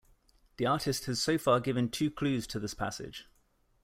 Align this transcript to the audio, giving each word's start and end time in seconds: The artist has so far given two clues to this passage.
The 0.57 0.65
artist 0.65 1.05
has 1.05 1.21
so 1.21 1.37
far 1.37 1.59
given 1.59 1.87
two 1.87 2.09
clues 2.09 2.47
to 2.47 2.59
this 2.59 2.73
passage. 2.73 3.27